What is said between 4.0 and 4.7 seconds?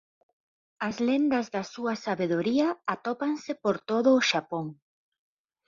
o Xapón.